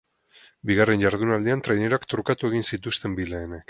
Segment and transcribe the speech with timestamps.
[0.69, 3.59] Bigarren jardunaldian traineruak trukatu egin zituzten bi lehenek.